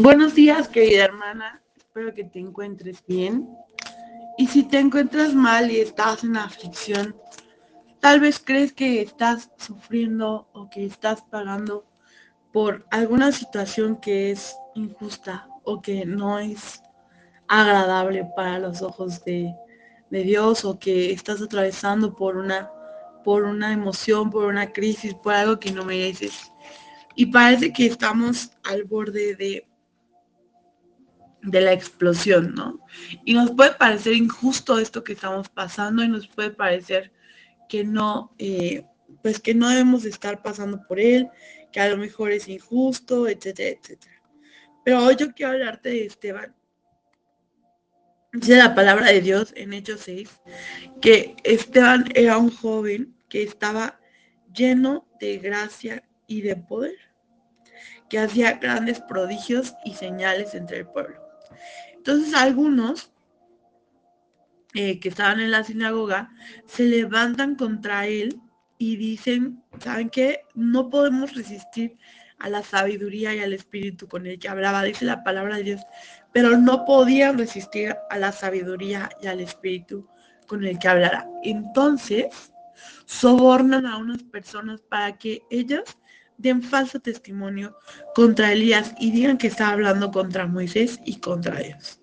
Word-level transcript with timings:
Buenos 0.00 0.36
días, 0.36 0.68
querida 0.68 1.06
hermana. 1.06 1.60
Espero 1.76 2.14
que 2.14 2.22
te 2.22 2.38
encuentres 2.38 3.04
bien. 3.04 3.48
Y 4.36 4.46
si 4.46 4.62
te 4.62 4.78
encuentras 4.78 5.34
mal 5.34 5.72
y 5.72 5.80
estás 5.80 6.22
en 6.22 6.36
aflicción, 6.36 7.16
tal 7.98 8.20
vez 8.20 8.38
crees 8.38 8.72
que 8.72 9.02
estás 9.02 9.50
sufriendo 9.56 10.48
o 10.52 10.70
que 10.70 10.86
estás 10.86 11.22
pagando 11.22 11.84
por 12.52 12.86
alguna 12.92 13.32
situación 13.32 14.00
que 14.00 14.30
es 14.30 14.54
injusta 14.76 15.48
o 15.64 15.82
que 15.82 16.06
no 16.06 16.38
es 16.38 16.80
agradable 17.48 18.24
para 18.36 18.60
los 18.60 18.82
ojos 18.82 19.24
de, 19.24 19.52
de 20.10 20.22
Dios 20.22 20.64
o 20.64 20.78
que 20.78 21.10
estás 21.10 21.42
atravesando 21.42 22.14
por 22.14 22.36
una, 22.36 22.70
por 23.24 23.42
una 23.42 23.72
emoción, 23.72 24.30
por 24.30 24.44
una 24.44 24.72
crisis, 24.72 25.12
por 25.14 25.34
algo 25.34 25.58
que 25.58 25.72
no 25.72 25.84
mereces. 25.84 26.52
Y 27.16 27.26
parece 27.26 27.72
que 27.72 27.86
estamos 27.86 28.52
al 28.62 28.84
borde 28.84 29.34
de 29.34 29.67
de 31.42 31.60
la 31.60 31.72
explosión, 31.72 32.54
¿no? 32.54 32.80
Y 33.24 33.34
nos 33.34 33.52
puede 33.52 33.72
parecer 33.72 34.14
injusto 34.14 34.78
esto 34.78 35.04
que 35.04 35.12
estamos 35.12 35.48
pasando 35.48 36.02
y 36.02 36.08
nos 36.08 36.26
puede 36.26 36.50
parecer 36.50 37.12
que 37.68 37.84
no, 37.84 38.34
eh, 38.38 38.84
pues 39.22 39.40
que 39.40 39.54
no 39.54 39.68
debemos 39.68 40.04
estar 40.04 40.42
pasando 40.42 40.82
por 40.86 40.98
él, 40.98 41.28
que 41.72 41.80
a 41.80 41.88
lo 41.88 41.96
mejor 41.96 42.32
es 42.32 42.48
injusto, 42.48 43.28
etcétera, 43.28 43.78
etcétera. 43.80 44.22
Pero 44.84 45.04
hoy 45.04 45.16
yo 45.16 45.32
quiero 45.32 45.52
hablarte 45.52 45.90
de 45.90 46.06
Esteban. 46.06 46.54
Dice 48.32 48.56
la 48.56 48.74
palabra 48.74 49.06
de 49.06 49.20
Dios 49.20 49.52
en 49.56 49.72
Hechos 49.72 50.02
6, 50.04 50.40
que 51.00 51.36
Esteban 51.44 52.06
era 52.14 52.38
un 52.38 52.50
joven 52.50 53.16
que 53.28 53.42
estaba 53.42 54.00
lleno 54.52 55.08
de 55.20 55.38
gracia 55.38 56.02
y 56.26 56.42
de 56.42 56.56
poder, 56.56 56.96
que 58.08 58.18
hacía 58.18 58.58
grandes 58.58 59.00
prodigios 59.00 59.74
y 59.84 59.94
señales 59.94 60.54
entre 60.54 60.78
el 60.78 60.86
pueblo. 60.86 61.27
Entonces 61.94 62.34
algunos 62.34 63.12
eh, 64.74 65.00
que 65.00 65.08
estaban 65.08 65.40
en 65.40 65.50
la 65.50 65.64
sinagoga 65.64 66.30
se 66.66 66.84
levantan 66.84 67.54
contra 67.56 68.06
él 68.06 68.40
y 68.78 68.96
dicen, 68.96 69.62
¿saben 69.80 70.10
qué? 70.10 70.42
No 70.54 70.88
podemos 70.90 71.34
resistir 71.34 71.98
a 72.38 72.48
la 72.48 72.62
sabiduría 72.62 73.34
y 73.34 73.40
al 73.40 73.52
espíritu 73.52 74.06
con 74.06 74.26
el 74.26 74.38
que 74.38 74.48
hablaba, 74.48 74.84
dice 74.84 75.04
la 75.04 75.24
palabra 75.24 75.56
de 75.56 75.64
Dios, 75.64 75.82
pero 76.32 76.56
no 76.56 76.84
podían 76.84 77.36
resistir 77.36 77.96
a 78.10 78.18
la 78.18 78.30
sabiduría 78.30 79.08
y 79.20 79.26
al 79.26 79.40
espíritu 79.40 80.08
con 80.46 80.64
el 80.64 80.78
que 80.78 80.88
hablara. 80.88 81.26
Entonces, 81.42 82.26
sobornan 83.06 83.86
a 83.86 83.96
unas 83.96 84.22
personas 84.22 84.80
para 84.82 85.18
que 85.18 85.42
ellos 85.50 85.82
den 86.38 86.62
falso 86.62 87.00
testimonio 87.00 87.76
contra 88.14 88.52
Elías 88.52 88.94
y 88.98 89.10
digan 89.10 89.36
que 89.36 89.48
está 89.48 89.70
hablando 89.70 90.10
contra 90.10 90.46
Moisés 90.46 90.98
y 91.04 91.18
contra 91.20 91.56
Dios. 91.56 92.00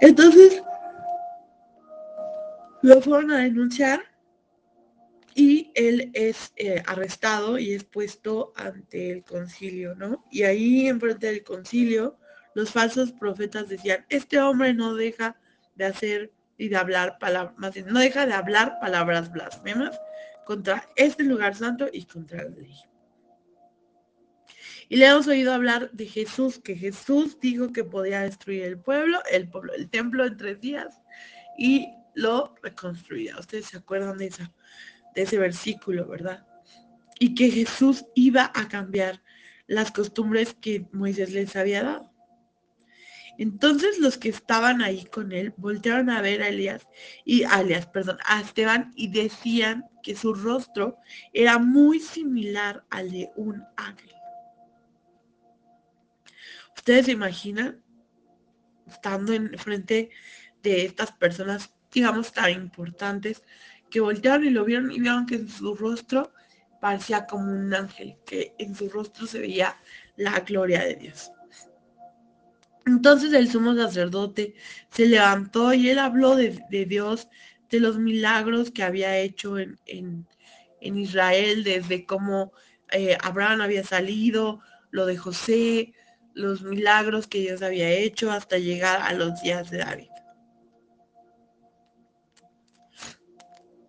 Entonces, 0.00 0.62
lo 2.82 3.00
fueron 3.02 3.30
a 3.30 3.38
denunciar 3.38 4.00
y 5.34 5.70
él 5.74 6.10
es 6.14 6.52
eh, 6.56 6.82
arrestado 6.86 7.58
y 7.58 7.74
es 7.74 7.84
puesto 7.84 8.52
ante 8.56 9.10
el 9.12 9.22
concilio, 9.24 9.94
¿no? 9.94 10.24
Y 10.30 10.42
ahí 10.42 10.88
enfrente 10.88 11.26
del 11.26 11.44
concilio, 11.44 12.18
los 12.54 12.70
falsos 12.70 13.12
profetas 13.12 13.68
decían, 13.68 14.06
este 14.08 14.40
hombre 14.40 14.72
no 14.74 14.94
deja 14.94 15.36
de 15.74 15.84
hacer 15.84 16.32
y 16.56 16.68
de 16.68 16.76
hablar 16.76 17.18
palabras, 17.18 17.54
no 17.86 18.00
deja 18.00 18.26
de 18.26 18.32
hablar 18.32 18.78
palabras 18.80 19.30
blasfemas 19.30 20.00
contra 20.50 20.90
este 20.96 21.22
lugar 21.22 21.54
santo 21.54 21.88
y 21.92 22.04
contra 22.06 22.42
la 22.42 22.50
ley. 22.50 22.74
Y 24.88 24.96
le 24.96 25.06
hemos 25.06 25.28
oído 25.28 25.54
hablar 25.54 25.92
de 25.92 26.06
Jesús, 26.06 26.58
que 26.58 26.74
Jesús 26.74 27.38
dijo 27.38 27.72
que 27.72 27.84
podía 27.84 28.22
destruir 28.22 28.64
el 28.64 28.76
pueblo, 28.76 29.20
el 29.30 29.48
pueblo, 29.48 29.72
el 29.74 29.88
templo 29.88 30.26
en 30.26 30.36
tres 30.36 30.60
días 30.60 31.00
y 31.56 31.86
lo 32.14 32.56
reconstruirá. 32.64 33.38
Ustedes 33.38 33.66
se 33.66 33.76
acuerdan 33.76 34.18
de, 34.18 34.26
esa, 34.26 34.52
de 35.14 35.22
ese 35.22 35.38
versículo, 35.38 36.08
¿verdad? 36.08 36.44
Y 37.20 37.36
que 37.36 37.48
Jesús 37.48 38.04
iba 38.16 38.50
a 38.52 38.66
cambiar 38.66 39.22
las 39.68 39.92
costumbres 39.92 40.56
que 40.60 40.88
Moisés 40.90 41.32
les 41.32 41.54
había 41.54 41.84
dado. 41.84 42.09
Entonces 43.40 43.98
los 43.98 44.18
que 44.18 44.28
estaban 44.28 44.82
ahí 44.82 45.06
con 45.06 45.32
él 45.32 45.54
voltearon 45.56 46.10
a 46.10 46.20
ver 46.20 46.42
a 46.42 46.48
Elías 46.48 46.86
y 47.24 47.44
a 47.44 47.62
Elías, 47.62 47.86
perdón, 47.86 48.18
a 48.26 48.38
Esteban 48.38 48.92
y 48.96 49.08
decían 49.08 49.86
que 50.02 50.14
su 50.14 50.34
rostro 50.34 50.98
era 51.32 51.58
muy 51.58 52.00
similar 52.00 52.84
al 52.90 53.10
de 53.10 53.30
un 53.36 53.64
ángel. 53.78 54.12
¿Ustedes 56.76 57.06
se 57.06 57.12
imaginan 57.12 57.82
estando 58.86 59.32
en 59.32 59.56
frente 59.56 60.10
de 60.62 60.84
estas 60.84 61.10
personas, 61.12 61.70
digamos, 61.90 62.34
tan 62.34 62.50
importantes, 62.50 63.42
que 63.90 64.00
voltearon 64.00 64.44
y 64.44 64.50
lo 64.50 64.66
vieron 64.66 64.92
y 64.92 65.00
vieron 65.00 65.24
que 65.24 65.36
en 65.36 65.48
su 65.48 65.74
rostro 65.74 66.34
parecía 66.78 67.24
como 67.24 67.50
un 67.50 67.72
ángel, 67.72 68.18
que 68.26 68.54
en 68.58 68.74
su 68.74 68.90
rostro 68.90 69.26
se 69.26 69.38
veía 69.38 69.80
la 70.16 70.40
gloria 70.40 70.84
de 70.84 70.96
Dios? 70.96 71.32
Entonces 72.86 73.32
el 73.32 73.50
sumo 73.50 73.74
sacerdote 73.74 74.54
se 74.90 75.06
levantó 75.06 75.72
y 75.72 75.90
él 75.90 75.98
habló 75.98 76.36
de, 76.36 76.60
Dios, 76.86 77.28
de 77.70 77.80
los 77.80 77.98
milagros 77.98 78.70
que 78.70 78.82
había 78.82 79.18
hecho 79.18 79.58
en, 79.58 80.26
Israel, 80.80 81.62
desde 81.62 82.06
cómo 82.06 82.52
eh, 82.90 83.16
Abraham 83.22 83.60
había 83.60 83.84
salido, 83.84 84.60
lo 84.90 85.06
de 85.06 85.16
José, 85.16 85.94
los 86.34 86.62
milagros 86.62 87.26
que 87.26 87.40
Dios 87.40 87.62
había 87.62 87.90
hecho 87.90 88.30
hasta 88.30 88.58
llegar 88.58 89.00
a 89.02 89.12
los 89.12 89.40
días 89.42 89.70
de 89.70 89.78
David. 89.78 90.08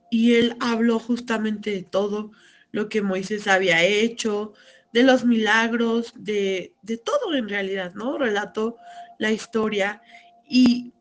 Y 0.09 0.35
él 0.35 0.58
habló 0.59 1.00
justamente 1.00 1.72
de 1.72 1.84
todo 1.84 2.31
lo 2.72 2.90
que 2.90 3.02
Moisés 3.02 3.47
había 3.47 3.84
hecho, 3.84 4.53
de 4.94 5.03
los 5.03 5.24
milagros, 5.25 6.13
de, 6.16 6.75
de 6.81 6.97
todo 6.97 7.34
en 7.34 7.47
realidad, 7.47 7.94
¿no? 7.94 8.18
Relató 8.18 8.78
la 9.19 9.31
historia 9.31 10.02
y 10.47 10.94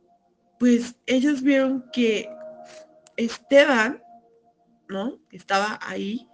pues 0.58 0.94
ellos 1.06 1.42
vieron 1.42 1.84
que 1.92 2.28
Esteban, 3.16 4.02
¿no? 4.88 5.18
Estaba 5.32 5.78
ahí. 5.82 6.28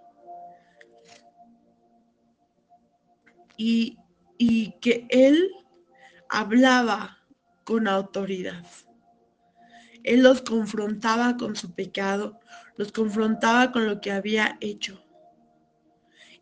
Y, 3.56 3.98
y 4.36 4.72
que 4.80 5.06
él 5.08 5.50
hablaba 6.28 7.18
con 7.64 7.88
autoridad. 7.88 8.64
Él 10.02 10.22
los 10.22 10.42
confrontaba 10.42 11.36
con 11.36 11.56
su 11.56 11.74
pecado, 11.74 12.38
los 12.76 12.92
confrontaba 12.92 13.72
con 13.72 13.86
lo 13.86 14.00
que 14.00 14.12
había 14.12 14.58
hecho 14.60 15.05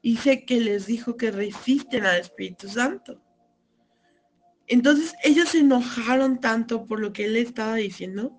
dice 0.05 0.45
que 0.45 0.61
les 0.61 0.87
dijo 0.87 1.17
que 1.17 1.31
resisten 1.31 2.05
al 2.05 2.21
Espíritu 2.21 2.69
Santo. 2.69 3.23
Entonces 4.67 5.15
ellos 5.25 5.49
se 5.49 5.61
enojaron 5.61 6.41
tanto 6.41 6.87
por 6.87 7.01
lo 7.01 7.13
que 7.13 7.25
él 7.25 7.37
estaba 7.37 7.77
diciendo 7.77 8.39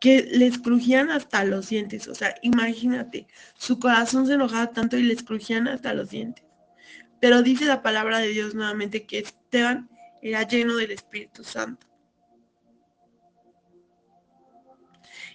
que 0.00 0.22
les 0.22 0.58
crujían 0.58 1.10
hasta 1.10 1.44
los 1.44 1.68
dientes. 1.68 2.08
O 2.08 2.14
sea, 2.14 2.34
imagínate, 2.40 3.26
su 3.54 3.78
corazón 3.78 4.26
se 4.26 4.34
enojaba 4.34 4.72
tanto 4.72 4.96
y 4.96 5.02
les 5.02 5.22
crujían 5.22 5.68
hasta 5.68 5.92
los 5.92 6.08
dientes. 6.08 6.44
Pero 7.20 7.42
dice 7.42 7.66
la 7.66 7.82
palabra 7.82 8.18
de 8.18 8.28
Dios 8.28 8.54
nuevamente 8.54 9.06
que 9.06 9.18
Esteban 9.18 9.90
era 10.22 10.46
lleno 10.46 10.76
del 10.76 10.90
Espíritu 10.90 11.44
Santo. 11.44 11.86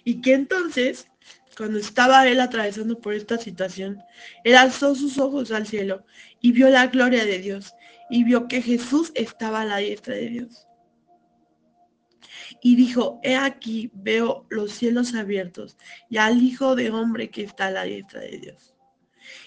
Y 0.02 0.20
que 0.20 0.34
entonces 0.34 1.08
cuando 1.56 1.78
estaba 1.78 2.26
él 2.28 2.40
atravesando 2.40 3.00
por 3.00 3.14
esta 3.14 3.38
situación, 3.38 4.02
él 4.44 4.56
alzó 4.56 4.94
sus 4.94 5.18
ojos 5.18 5.50
al 5.50 5.66
cielo 5.66 6.04
y 6.40 6.52
vio 6.52 6.68
la 6.70 6.86
gloria 6.86 7.24
de 7.24 7.38
Dios 7.38 7.74
y 8.08 8.24
vio 8.24 8.48
que 8.48 8.62
Jesús 8.62 9.12
estaba 9.14 9.62
a 9.62 9.64
la 9.64 9.76
diestra 9.78 10.14
de 10.14 10.28
Dios. 10.28 10.66
Y 12.62 12.76
dijo, 12.76 13.20
he 13.22 13.36
aquí, 13.36 13.90
veo 13.94 14.46
los 14.50 14.72
cielos 14.72 15.14
abiertos 15.14 15.76
y 16.08 16.18
al 16.18 16.42
Hijo 16.42 16.74
de 16.74 16.90
Hombre 16.90 17.30
que 17.30 17.44
está 17.44 17.66
a 17.66 17.70
la 17.70 17.84
diestra 17.84 18.20
de 18.20 18.38
Dios. 18.38 18.74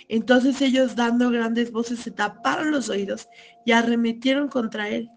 Entonces 0.07 0.61
ellos 0.61 0.95
dando 0.95 1.29
grandes 1.29 1.71
voces 1.71 2.00
se 2.00 2.11
taparon 2.11 2.71
los 2.71 2.89
oídos 2.89 3.27
y 3.65 3.71
arremetieron 3.71 4.47
contra 4.47 4.89
él. 4.89 5.09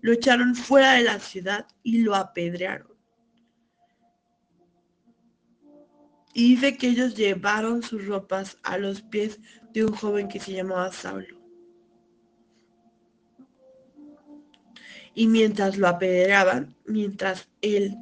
Lo 0.00 0.12
echaron 0.12 0.54
fuera 0.54 0.92
de 0.94 1.02
la 1.02 1.18
ciudad 1.18 1.66
y 1.82 1.98
lo 1.98 2.14
apedrearon. 2.14 2.91
Y 6.34 6.54
dice 6.54 6.76
que 6.76 6.88
ellos 6.88 7.14
llevaron 7.14 7.82
sus 7.82 8.06
ropas 8.06 8.58
a 8.62 8.78
los 8.78 9.02
pies 9.02 9.40
de 9.72 9.84
un 9.84 9.92
joven 9.92 10.28
que 10.28 10.40
se 10.40 10.52
llamaba 10.52 10.92
Saulo. 10.92 11.40
Y 15.14 15.26
mientras 15.26 15.76
lo 15.76 15.88
apedreaban, 15.88 16.74
mientras 16.86 17.50
él 17.60 17.96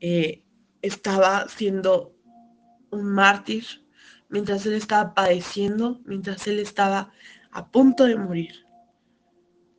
eh, 0.00 0.44
estaba 0.80 1.48
siendo 1.48 2.14
un 2.90 3.06
mártir, 3.06 3.64
mientras 4.28 4.64
él 4.66 4.74
estaba 4.74 5.12
padeciendo, 5.12 6.00
mientras 6.04 6.46
él 6.46 6.60
estaba 6.60 7.12
a 7.50 7.70
punto 7.70 8.04
de 8.04 8.16
morir, 8.16 8.64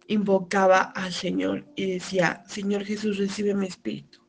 invocaba 0.08 0.82
al 0.82 1.14
Señor 1.14 1.66
y 1.76 1.92
decía, 1.92 2.44
Señor 2.48 2.84
Jesús, 2.84 3.18
recibe 3.18 3.54
mi 3.54 3.68
espíritu. 3.68 4.25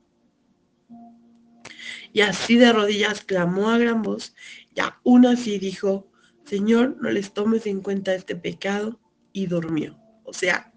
Y 2.17 2.23
así 2.23 2.57
de 2.57 2.73
rodillas 2.73 3.23
clamó 3.23 3.69
a 3.69 3.77
gran 3.77 4.01
voz 4.01 4.35
y 4.75 4.81
aún 4.81 5.27
así 5.27 5.59
dijo, 5.59 6.11
Señor, 6.47 6.97
no 6.99 7.11
les 7.11 7.35
tomes 7.35 7.67
en 7.67 7.83
cuenta 7.83 8.15
este 8.15 8.35
pecado 8.35 8.99
y 9.35 9.49
durmió. 9.49 9.99
O 10.25 10.33
sea, 10.33 10.73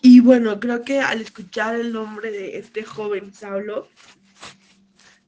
Y 0.00 0.20
bueno, 0.20 0.58
creo 0.58 0.82
que 0.82 1.00
al 1.00 1.20
escuchar 1.20 1.74
el 1.74 1.92
nombre 1.92 2.30
de 2.30 2.56
este 2.56 2.84
joven 2.84 3.34
Saulo, 3.34 3.86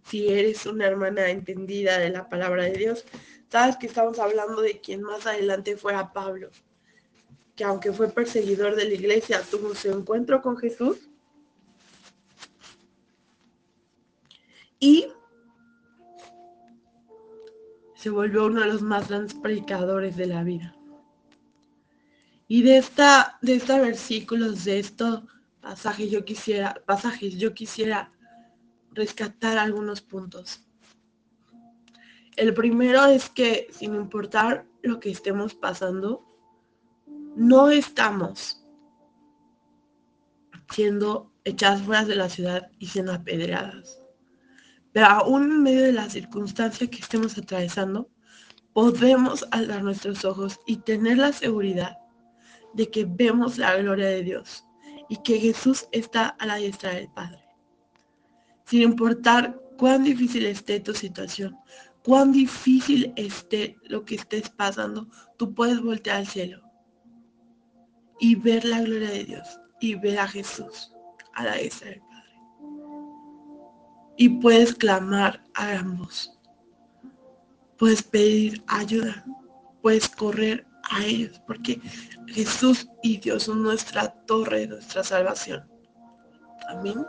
si 0.09 0.29
eres 0.29 0.65
una 0.65 0.87
hermana 0.87 1.29
entendida 1.29 1.99
de 1.99 2.09
la 2.09 2.31
palabra 2.31 2.65
de 2.65 2.73
Dios, 2.73 3.05
sabes 3.51 3.77
que 3.77 3.87
estamos 3.87 4.19
hablando 4.19 4.63
de 4.63 4.81
quien 4.81 5.03
más 5.03 5.27
adelante 5.27 5.77
fuera 5.77 6.15
Pablo, 6.15 6.49
que 7.57 7.65
aunque 7.65 7.93
fue 7.93 8.09
perseguidor 8.09 8.75
de 8.75 8.87
la 8.87 8.95
iglesia, 8.95 9.43
tuvo 9.49 9.75
su 9.75 9.91
encuentro 9.91 10.43
con 10.43 10.57
Jesús. 10.57 11.09
Y 14.81 15.07
se 17.95 18.11
volvió 18.11 18.47
uno 18.47 18.61
de 18.61 18.67
los 18.67 18.83
más 18.83 19.09
grandes 19.09 19.35
predicadores 19.35 20.17
de 20.17 20.27
la 20.27 20.43
vida. 20.43 20.77
Y 22.49 22.63
de 22.63 22.77
esta, 22.77 23.39
de 23.41 23.55
estos 23.55 23.81
versículos, 23.81 24.65
de 24.65 24.81
estos 24.81 25.23
pasajes, 25.61 26.11
yo 26.11 26.25
quisiera, 26.25 26.75
pasajes, 26.85 27.39
yo 27.39 27.55
quisiera 27.55 28.13
rescatar 28.93 29.57
algunos 29.57 30.03
puntos. 30.03 30.61
El 32.37 32.53
primero 32.53 33.07
es 33.07 33.31
que 33.31 33.69
sin 33.71 33.95
importar 33.95 34.67
lo 34.83 35.01
que 35.01 35.11
estemos 35.11 35.55
pasando, 35.55 36.34
no 37.37 37.71
estamos 37.71 38.65
siendo 40.71 41.33
echadas 41.45 41.83
fuera 41.83 42.05
de 42.05 42.17
la 42.17 42.29
ciudad 42.29 42.71
y 42.79 42.87
siendo 42.87 43.13
apedreadas. 43.13 44.01
Pero 44.93 45.07
aún 45.07 45.45
en 45.45 45.63
medio 45.63 45.83
de 45.83 45.93
la 45.93 46.09
circunstancia 46.09 46.89
que 46.89 46.99
estemos 46.99 47.37
atravesando, 47.37 48.09
podemos 48.73 49.47
alzar 49.51 49.83
nuestros 49.83 50.25
ojos 50.25 50.59
y 50.67 50.77
tener 50.79 51.19
la 51.19 51.33
seguridad 51.33 51.99
de 52.75 52.91
que 52.91 53.05
vemos 53.05 53.59
la 53.59 53.77
gloria 53.77 54.07
de 54.07 54.23
Dios 54.23 54.65
y 55.09 55.17
que 55.23 55.39
Jesús 55.39 55.87
está 55.93 56.29
a 56.29 56.47
la 56.47 56.57
diestra 56.57 56.95
del 56.95 57.09
Padre. 57.13 57.45
Sin 58.67 58.83
importar 58.83 59.61
cuán 59.77 60.05
difícil 60.05 60.47
esté 60.47 60.81
tu 60.81 60.95
situación, 60.95 61.57
cuán 62.03 62.33
difícil 62.33 63.13
esté 63.17 63.77
lo 63.85 64.05
que 64.05 64.17
estés 64.17 64.49
pasando, 64.51 65.09
tú 65.37 65.55
puedes 65.55 65.81
voltear 65.81 66.19
al 66.19 66.27
cielo 66.27 66.64
y 68.21 68.35
ver 68.35 68.65
la 68.65 68.81
gloria 68.81 69.11
de 69.11 69.25
Dios 69.25 69.61
y 69.81 69.95
ver 69.95 70.19
a 70.19 70.29
Jesús 70.29 70.93
a 71.35 71.45
la 71.45 71.55
diestra 71.57 71.91
del 71.91 72.01
Padre. 72.01 72.15
Y 74.17 74.29
puedes 74.41 74.75
clamar 74.75 75.43
a 75.55 75.79
ambos. 75.79 76.39
Puedes 77.79 78.03
pedir 78.03 78.63
ayuda. 78.69 79.25
Puedes 79.83 80.09
correr 80.09 80.67
a 80.91 81.05
ellos, 81.05 81.41
porque 81.47 81.81
Jesús 82.29 82.89
y 83.03 83.19
Dios 83.19 83.45
son 83.45 83.63
nuestra 83.63 84.11
torre, 84.27 84.67
nuestra 84.67 85.03
salvación. 85.03 85.67
Amén. 86.69 87.05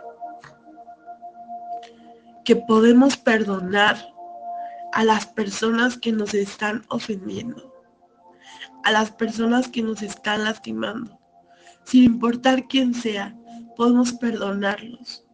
Que 2.43 2.55
podemos 2.55 3.17
perdonar 3.17 3.97
a 4.93 5.03
las 5.03 5.25
personas 5.27 5.97
que 5.97 6.11
nos 6.11 6.33
están 6.33 6.85
ofendiendo, 6.89 7.73
a 8.85 8.91
las 8.91 9.11
personas 9.11 9.67
que 9.67 9.81
nos 9.81 10.01
están 10.03 10.43
lastimando. 10.43 11.19
Sin 11.83 12.03
importar 12.03 12.67
quién 12.67 12.93
sea, 12.93 13.35
podemos 13.75 14.13
perdonarlos 14.13 15.25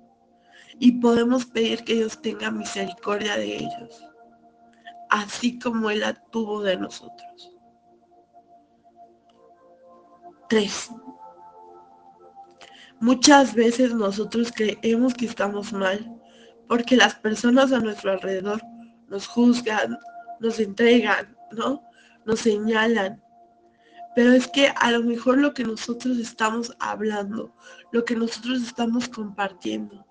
y 0.80 0.94
podemos 0.94 1.45
pedir 1.45 1.83
que 1.83 1.95
Dios 1.95 2.21
tenga 2.21 2.50
misericordia 2.50 3.36
de 3.38 3.57
ellos, 3.57 4.03
así 5.09 5.59
como 5.59 5.89
Él 5.89 6.00
la 6.00 6.13
tuvo 6.13 6.63
de 6.63 6.77
nosotros. 6.77 7.56
3. 10.50 10.89
Muchas 13.01 13.54
veces 13.54 13.94
nosotros 13.94 14.51
creemos 14.56 15.13
que 15.13 15.25
estamos 15.25 15.74
mal 15.74 16.19
porque 16.69 16.95
las 16.95 17.15
personas 17.15 17.74
a 17.74 17.80
nuestro 17.80 18.12
alrededor 18.12 18.62
nos 19.07 19.27
juzgan, 19.27 20.00
nos 20.39 20.57
entregan, 20.59 21.36
¿no? 21.51 21.83
Nos 22.25 22.39
señalan. 22.39 23.21
Pero 24.13 24.34
es 24.34 24.48
que 24.48 24.74
a 24.75 24.92
lo 24.92 25.04
mejor 25.04 25.38
lo 25.38 25.54
que 25.54 25.63
nosotros 25.63 26.18
estamos 26.18 26.75
hablando, 26.80 27.56
lo 27.92 28.04
que 28.04 28.16
nosotros 28.16 28.62
estamos 28.62 29.08
compartiendo, 29.08 30.06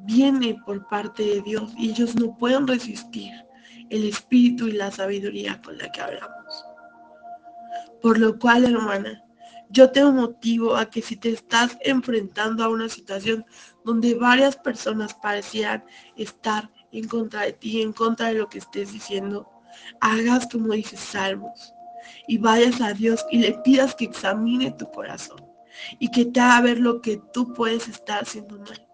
viene 0.00 0.56
por 0.64 0.86
parte 0.88 1.22
de 1.24 1.42
Dios 1.42 1.72
y 1.76 1.90
ellos 1.90 2.14
no 2.14 2.36
pueden 2.38 2.66
resistir 2.66 3.32
el 3.90 4.04
espíritu 4.04 4.68
y 4.68 4.72
la 4.72 4.90
sabiduría 4.90 5.60
con 5.62 5.78
la 5.78 5.90
que 5.90 6.00
hablamos. 6.00 6.64
Por 8.00 8.18
lo 8.18 8.38
cual, 8.38 8.64
hermana, 8.64 9.24
yo 9.68 9.90
te 9.90 10.04
motivo 10.04 10.76
a 10.76 10.90
que 10.90 11.02
si 11.02 11.16
te 11.16 11.30
estás 11.30 11.76
enfrentando 11.82 12.64
a 12.64 12.68
una 12.68 12.88
situación 12.88 13.44
donde 13.84 14.14
varias 14.14 14.56
personas 14.56 15.14
parecieran 15.14 15.84
estar 16.16 16.70
en 16.92 17.06
contra 17.08 17.42
de 17.42 17.52
ti, 17.52 17.82
en 17.82 17.92
contra 17.92 18.28
de 18.28 18.34
lo 18.34 18.48
que 18.48 18.58
estés 18.58 18.92
diciendo, 18.92 19.48
hagas 20.00 20.48
como 20.50 20.72
dice 20.72 20.96
Salmos 20.96 21.74
y 22.26 22.38
vayas 22.38 22.80
a 22.80 22.92
Dios 22.92 23.24
y 23.30 23.38
le 23.38 23.52
pidas 23.64 23.94
que 23.94 24.04
examine 24.04 24.70
tu 24.72 24.90
corazón 24.90 25.44
y 25.98 26.10
que 26.10 26.26
te 26.26 26.40
haga 26.40 26.62
ver 26.62 26.78
lo 26.78 27.00
que 27.00 27.20
tú 27.32 27.52
puedes 27.52 27.88
estar 27.88 28.22
haciendo 28.22 28.58
mal. 28.58 28.86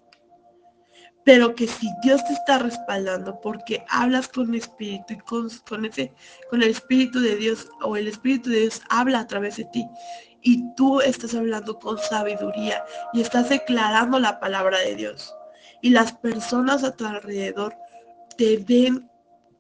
Pero 1.25 1.57
que 1.57 1.67
si 1.67 1.89
Dios 2.03 2.25
te 2.25 2.35
está 2.35 2.59
respaldando 2.59 3.41
porque 3.41 3.85
hablas 3.89 4.29
con 4.29 4.55
espíritu 4.55 5.15
y 5.15 5.19
con, 5.19 5.49
con, 5.69 5.85
ese, 5.85 6.15
con 6.51 6.63
el 6.63 6.71
espíritu 6.71 7.21
de 7.21 7.35
Dios 7.37 7.69
o 7.83 7.97
el 7.97 8.07
espíritu 8.07 8.51
de 8.51 8.61
Dios 8.61 8.81
habla 8.91 9.21
a 9.21 9.27
través 9.27 9.57
de 9.57 9.65
ti 9.67 9.85
y 10.43 10.73
tú 10.75 11.01
estás 11.01 11.35
hablando 11.35 11.79
con 11.81 11.99
sabiduría 11.99 12.85
y 13.13 13.21
estás 13.21 13.49
declarando 13.49 14.21
la 14.21 14.39
palabra 14.39 14.79
de 14.79 14.95
Dios 14.95 15.35
y 15.83 15.91
las 15.91 16.13
personas 16.13 16.85
a 16.85 16.93
tu 16.95 17.05
alrededor 17.05 17.75
te 18.37 18.59
ven 18.59 19.11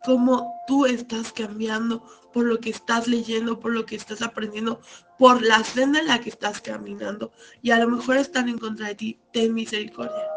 como 0.07 0.63
tú 0.69 0.87
estás 0.87 1.33
cambiando 1.33 2.01
por 2.33 2.45
lo 2.45 2.61
que 2.61 2.71
estás 2.71 3.09
leyendo, 3.09 3.59
por 3.59 3.73
lo 3.73 3.85
que 3.85 3.97
estás 3.97 4.23
aprendiendo, 4.23 4.81
por 5.19 5.43
la 5.43 5.65
senda 5.65 5.99
en 5.99 6.07
la 6.07 6.21
que 6.21 6.31
estás 6.31 6.61
caminando 6.61 7.33
y 7.61 7.73
a 7.73 7.79
lo 7.79 7.89
mejor 7.89 8.17
están 8.17 8.49
en 8.49 8.57
contra 8.57 8.87
de 8.87 8.95
ti, 8.95 9.19
ten 9.33 9.53
misericordia. 9.53 10.31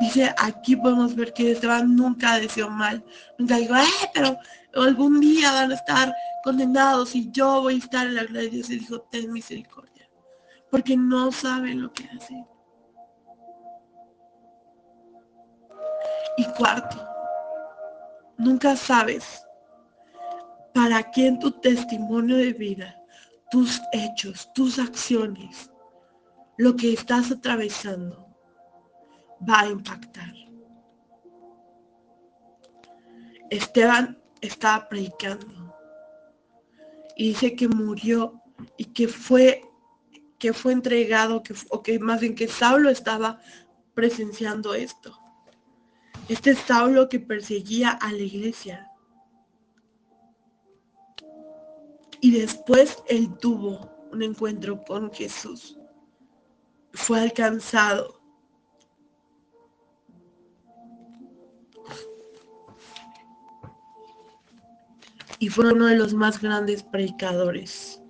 Dice, 0.00 0.34
aquí 0.38 0.76
podemos 0.76 1.14
ver 1.14 1.34
que 1.34 1.52
Esteban 1.52 1.94
nunca 1.94 2.38
deseó 2.40 2.70
mal. 2.70 3.04
Nunca 3.36 3.56
dijo, 3.56 3.74
pero 4.14 4.38
algún 4.74 5.20
día 5.20 5.52
van 5.52 5.72
a 5.72 5.74
estar 5.74 6.14
condenados 6.42 7.14
y 7.14 7.30
yo 7.30 7.60
voy 7.60 7.74
a 7.74 7.78
estar 7.78 8.06
en 8.06 8.14
la 8.14 8.24
gloria 8.24 8.44
de 8.44 8.48
Dios. 8.48 8.70
Y 8.70 8.78
dijo, 8.78 9.02
ten 9.10 9.30
misericordia. 9.30 10.08
Porque 10.70 10.96
no 10.96 11.30
saben 11.32 11.82
lo 11.82 11.92
que 11.92 12.04
hacen. 12.04 12.46
Y 16.38 16.44
cuarto, 16.56 17.06
nunca 18.40 18.74
sabes 18.74 19.44
para 20.74 21.02
quién 21.10 21.38
tu 21.38 21.50
testimonio 21.50 22.36
de 22.36 22.52
vida, 22.52 22.96
tus 23.50 23.80
hechos, 23.92 24.50
tus 24.54 24.78
acciones, 24.78 25.70
lo 26.56 26.74
que 26.74 26.92
estás 26.92 27.30
atravesando, 27.30 28.26
va 29.48 29.60
a 29.60 29.68
impactar. 29.68 30.32
Esteban 33.50 34.18
estaba 34.40 34.88
predicando 34.88 35.74
y 37.16 37.28
dice 37.28 37.54
que 37.54 37.68
murió 37.68 38.40
y 38.76 38.84
que 38.86 39.08
fue 39.08 39.62
que 40.38 40.54
fue 40.54 40.72
entregado, 40.72 41.42
que, 41.42 41.54
o 41.68 41.82
que 41.82 41.98
más 41.98 42.20
bien 42.20 42.34
que 42.34 42.48
Saulo 42.48 42.88
estaba 42.88 43.40
presenciando 43.92 44.72
esto. 44.72 45.19
Este 46.30 46.54
Saulo 46.54 47.08
que 47.08 47.18
perseguía 47.18 47.90
a 47.90 48.12
la 48.12 48.18
iglesia. 48.18 48.88
Y 52.20 52.30
después 52.30 53.02
él 53.08 53.36
tuvo 53.38 53.90
un 54.12 54.22
encuentro 54.22 54.80
con 54.84 55.12
Jesús. 55.12 55.76
Fue 56.92 57.18
alcanzado 57.18 58.20
y 65.40 65.48
fue 65.48 65.72
uno 65.72 65.86
de 65.86 65.96
los 65.96 66.14
más 66.14 66.40
grandes 66.40 66.84
predicadores 66.84 68.00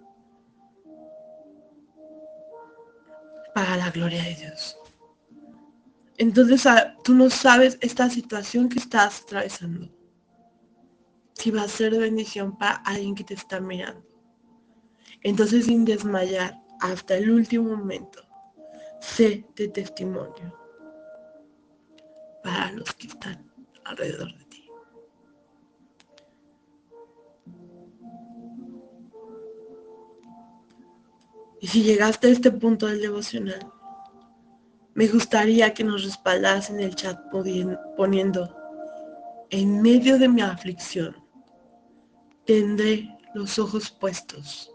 para 3.55 3.79
la 3.79 3.91
gloria 3.91 4.23
de 4.23 4.35
Dios. 4.35 4.80
Entonces 6.21 6.69
tú 7.03 7.15
no 7.15 7.31
sabes 7.31 7.79
esta 7.81 8.11
situación 8.11 8.69
que 8.69 8.79
estás 8.79 9.23
atravesando. 9.23 9.89
si 11.33 11.50
va 11.50 11.62
a 11.62 11.69
ser 11.69 11.99
bendición 11.99 12.59
para 12.59 12.75
alguien 12.85 13.15
que 13.15 13.25
te 13.25 13.33
está 13.33 13.59
mirando. 13.59 14.07
Entonces, 15.23 15.65
sin 15.65 15.87
desmayar 15.87 16.61
hasta 16.81 17.17
el 17.17 17.31
último 17.31 17.75
momento, 17.75 18.21
sé 19.00 19.47
de 19.57 19.69
testimonio 19.69 20.55
para 22.45 22.73
los 22.73 22.93
que 22.93 23.07
están 23.07 23.50
alrededor 23.87 24.37
de 24.37 24.45
ti. 24.45 24.69
Y 31.62 31.67
si 31.67 31.83
llegaste 31.83 32.27
a 32.27 32.31
este 32.31 32.50
punto 32.50 32.87
del 32.89 33.00
devocional, 33.00 33.80
me 34.95 35.07
gustaría 35.09 35.73
que 35.73 35.85
nos 35.85 36.05
respaldas 36.05 36.71
en 36.71 36.81
el 36.81 36.95
chat 36.95 37.19
poniendo, 37.97 38.57
en 39.51 39.83
medio 39.83 40.19
de 40.19 40.29
mi 40.29 40.43
aflicción, 40.43 41.17
tendré 42.45 43.09
los 43.35 43.59
ojos 43.59 43.91
puestos 43.91 44.73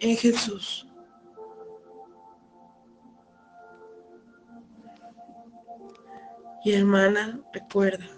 en 0.00 0.16
Jesús. 0.16 0.86
Y 6.64 6.72
hermana, 6.72 7.40
recuerda, 7.52 8.17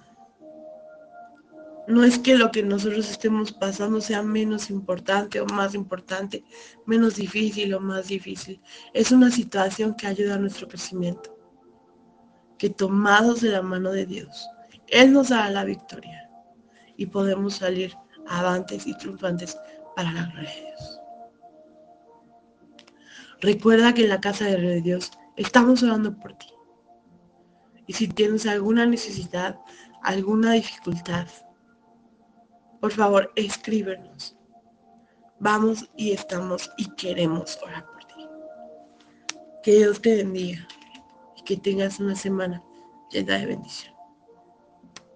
no 1.86 2.04
es 2.04 2.18
que 2.18 2.36
lo 2.36 2.50
que 2.50 2.62
nosotros 2.62 3.10
estemos 3.10 3.52
pasando 3.52 4.00
sea 4.00 4.22
menos 4.22 4.70
importante 4.70 5.40
o 5.40 5.46
más 5.46 5.74
importante, 5.74 6.44
menos 6.86 7.16
difícil 7.16 7.74
o 7.74 7.80
más 7.80 8.08
difícil. 8.08 8.60
Es 8.92 9.10
una 9.12 9.30
situación 9.30 9.94
que 9.94 10.06
ayuda 10.06 10.34
a 10.34 10.38
nuestro 10.38 10.68
crecimiento. 10.68 11.36
Que 12.58 12.70
tomados 12.70 13.40
de 13.40 13.50
la 13.50 13.62
mano 13.62 13.90
de 13.90 14.06
Dios, 14.06 14.46
Él 14.88 15.12
nos 15.12 15.30
dará 15.30 15.50
la 15.50 15.64
victoria 15.64 16.30
y 16.96 17.06
podemos 17.06 17.56
salir 17.56 17.94
avantes 18.28 18.86
y 18.86 18.94
triunfantes 18.96 19.58
para 19.96 20.12
la 20.12 20.26
gloria 20.26 20.50
de 20.50 20.60
Dios. 20.60 21.00
Recuerda 23.40 23.94
que 23.94 24.02
en 24.02 24.10
la 24.10 24.20
casa 24.20 24.44
de 24.44 24.82
Dios 24.82 25.10
estamos 25.36 25.82
orando 25.82 26.16
por 26.18 26.34
ti. 26.34 26.48
Y 27.86 27.94
si 27.94 28.06
tienes 28.06 28.46
alguna 28.46 28.84
necesidad, 28.84 29.58
alguna 30.02 30.52
dificultad, 30.52 31.26
por 32.80 32.92
favor, 32.92 33.32
escríbenos. 33.36 34.36
Vamos 35.38 35.88
y 35.96 36.12
estamos 36.12 36.70
y 36.76 36.90
queremos 36.96 37.58
orar 37.62 37.86
por 37.86 38.04
ti. 38.04 38.26
Que 39.62 39.72
Dios 39.72 40.00
te 40.00 40.16
bendiga 40.16 40.66
y 41.36 41.42
que 41.42 41.56
tengas 41.56 42.00
una 42.00 42.14
semana 42.14 42.62
llena 43.10 43.38
de 43.38 43.46
bendición. 43.46 43.89